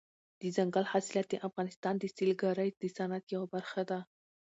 [0.41, 3.99] دځنګل حاصلات د افغانستان د سیلګرۍ د صنعت یوه برخه ده.